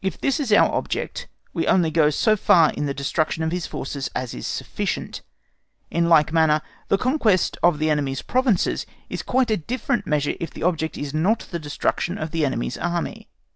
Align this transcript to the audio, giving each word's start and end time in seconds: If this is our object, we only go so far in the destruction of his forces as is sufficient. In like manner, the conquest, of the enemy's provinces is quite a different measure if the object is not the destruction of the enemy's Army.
If 0.00 0.20
this 0.20 0.38
is 0.38 0.52
our 0.52 0.72
object, 0.76 1.26
we 1.52 1.66
only 1.66 1.90
go 1.90 2.08
so 2.10 2.36
far 2.36 2.70
in 2.74 2.86
the 2.86 2.94
destruction 2.94 3.42
of 3.42 3.50
his 3.50 3.66
forces 3.66 4.08
as 4.14 4.32
is 4.32 4.46
sufficient. 4.46 5.22
In 5.90 6.08
like 6.08 6.32
manner, 6.32 6.62
the 6.86 6.96
conquest, 6.96 7.58
of 7.64 7.80
the 7.80 7.90
enemy's 7.90 8.22
provinces 8.22 8.86
is 9.10 9.24
quite 9.24 9.50
a 9.50 9.56
different 9.56 10.06
measure 10.06 10.36
if 10.38 10.52
the 10.52 10.62
object 10.62 10.96
is 10.96 11.12
not 11.12 11.48
the 11.50 11.58
destruction 11.58 12.16
of 12.16 12.30
the 12.30 12.44
enemy's 12.46 12.78
Army. 12.78 13.28